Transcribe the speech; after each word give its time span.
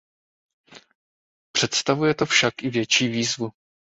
Představuje 1.51 2.15
to 2.15 2.25
však 2.25 2.63
i 2.63 2.69
větší 2.69 3.07
výzvu. 3.07 3.49